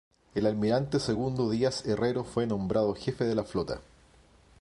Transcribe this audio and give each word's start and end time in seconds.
El 0.33 0.47
almirante 0.47 0.99
Segundo 0.99 1.51
Díaz 1.51 1.85
Herrero 1.85 2.23
fue 2.23 2.47
nombrado 2.47 2.95
jefe 2.95 3.23
de 3.23 3.35
la 3.35 3.43
flota. 3.43 3.81